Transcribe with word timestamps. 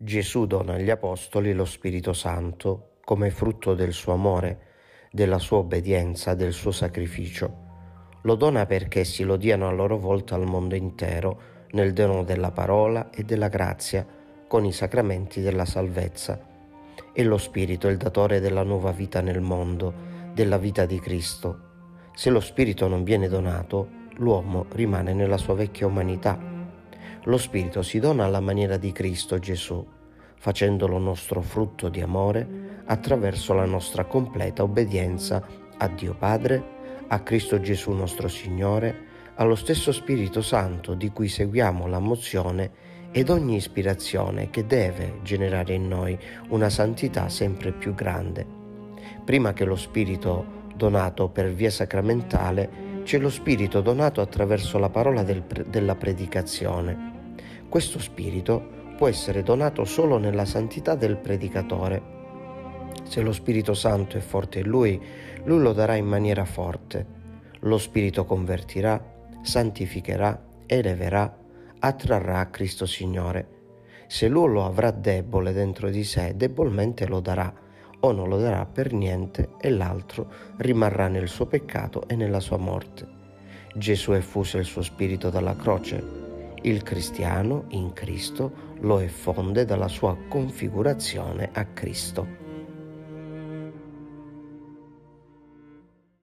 Gesù 0.00 0.46
dona 0.46 0.74
agli 0.74 0.90
Apostoli 0.90 1.52
lo 1.52 1.64
Spirito 1.64 2.12
Santo 2.12 2.98
come 3.04 3.30
frutto 3.30 3.74
del 3.74 3.92
suo 3.92 4.12
amore, 4.12 4.60
della 5.10 5.40
sua 5.40 5.58
obbedienza, 5.58 6.34
del 6.34 6.52
suo 6.52 6.70
sacrificio. 6.70 7.66
Lo 8.22 8.36
dona 8.36 8.64
perché 8.64 9.02
si 9.02 9.24
lo 9.24 9.34
diano 9.34 9.66
a 9.66 9.72
loro 9.72 9.98
volta 9.98 10.36
al 10.36 10.46
mondo 10.46 10.76
intero 10.76 11.40
nel 11.72 11.92
dono 11.94 12.22
della 12.22 12.52
parola 12.52 13.10
e 13.10 13.24
della 13.24 13.48
grazia 13.48 14.06
con 14.46 14.64
i 14.64 14.70
sacramenti 14.70 15.40
della 15.40 15.64
salvezza. 15.64 16.46
E 17.12 17.24
lo 17.24 17.36
Spirito 17.36 17.88
è 17.88 17.90
il 17.90 17.96
datore 17.96 18.38
della 18.38 18.62
nuova 18.62 18.92
vita 18.92 19.20
nel 19.20 19.40
mondo, 19.40 19.92
della 20.32 20.58
vita 20.58 20.86
di 20.86 21.00
Cristo. 21.00 21.58
Se 22.14 22.30
lo 22.30 22.38
Spirito 22.38 22.86
non 22.86 23.02
viene 23.02 23.26
donato, 23.26 23.88
l'uomo 24.18 24.66
rimane 24.70 25.12
nella 25.12 25.38
sua 25.38 25.54
vecchia 25.54 25.88
umanità 25.88 26.47
lo 27.24 27.36
Spirito 27.36 27.82
si 27.82 27.98
dona 27.98 28.24
alla 28.24 28.40
maniera 28.40 28.76
di 28.76 28.92
Cristo 28.92 29.38
Gesù, 29.38 29.84
facendolo 30.36 30.98
nostro 30.98 31.40
frutto 31.40 31.88
di 31.88 32.00
amore 32.00 32.82
attraverso 32.86 33.52
la 33.52 33.64
nostra 33.64 34.04
completa 34.04 34.62
obbedienza 34.62 35.44
a 35.76 35.88
Dio 35.88 36.14
Padre, 36.14 36.76
a 37.08 37.20
Cristo 37.20 37.60
Gesù 37.60 37.92
nostro 37.92 38.28
Signore, 38.28 39.06
allo 39.34 39.54
stesso 39.54 39.92
Spirito 39.92 40.42
Santo 40.42 40.94
di 40.94 41.10
cui 41.10 41.28
seguiamo 41.28 41.86
la 41.86 41.98
mozione 41.98 42.70
ed 43.10 43.30
ogni 43.30 43.56
ispirazione 43.56 44.50
che 44.50 44.66
deve 44.66 45.20
generare 45.22 45.74
in 45.74 45.88
noi 45.88 46.18
una 46.48 46.68
santità 46.68 47.28
sempre 47.28 47.72
più 47.72 47.94
grande. 47.94 48.46
Prima 49.24 49.52
che 49.52 49.64
lo 49.64 49.76
Spirito 49.76 50.56
donato 50.74 51.28
per 51.28 51.52
via 51.52 51.70
sacramentale, 51.70 52.87
c'è 53.08 53.18
lo 53.18 53.30
Spirito 53.30 53.80
donato 53.80 54.20
attraverso 54.20 54.76
la 54.76 54.90
parola 54.90 55.22
del, 55.22 55.42
della 55.66 55.94
predicazione 55.94 57.16
questo 57.68 57.98
spirito 57.98 58.94
può 58.96 59.08
essere 59.08 59.42
donato 59.42 59.84
solo 59.84 60.16
nella 60.16 60.46
santità 60.46 60.94
del 60.94 61.18
predicatore. 61.18 62.02
Se 63.02 63.20
lo 63.20 63.32
Spirito 63.32 63.74
Santo 63.74 64.16
è 64.16 64.20
forte 64.20 64.60
in 64.60 64.68
lui, 64.68 64.98
lui 65.44 65.60
lo 65.60 65.74
darà 65.74 65.94
in 65.94 66.06
maniera 66.06 66.46
forte. 66.46 67.06
Lo 67.60 67.76
Spirito 67.76 68.24
convertirà, 68.24 69.02
santificherà, 69.42 70.42
eleverà, 70.64 71.36
attrarrà 71.78 72.38
a 72.38 72.46
Cristo 72.46 72.86
Signore. 72.86 73.56
Se 74.06 74.28
lui 74.28 74.50
lo 74.50 74.64
avrà 74.64 74.90
debole 74.90 75.52
dentro 75.52 75.90
di 75.90 76.04
sé, 76.04 76.32
debolmente 76.36 77.06
lo 77.06 77.20
darà, 77.20 77.52
o 78.00 78.12
non 78.12 78.28
lo 78.28 78.38
darà 78.38 78.64
per 78.66 78.92
niente 78.92 79.50
e 79.60 79.70
l'altro 79.70 80.30
rimarrà 80.58 81.08
nel 81.08 81.28
suo 81.28 81.46
peccato 81.46 82.08
e 82.08 82.16
nella 82.16 82.40
sua 82.40 82.56
morte. 82.56 83.06
Gesù 83.74 84.12
effuso 84.12 84.58
il 84.58 84.64
suo 84.64 84.82
spirito 84.82 85.30
dalla 85.30 85.56
croce 85.56 86.26
il 86.62 86.82
cristiano 86.82 87.66
in 87.68 87.92
Cristo 87.92 88.66
lo 88.80 88.98
effonde 88.98 89.64
dalla 89.64 89.86
sua 89.86 90.16
configurazione 90.28 91.50
a 91.52 91.64
Cristo. 91.66 92.47